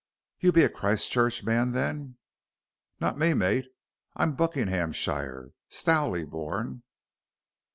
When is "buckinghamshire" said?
4.33-5.51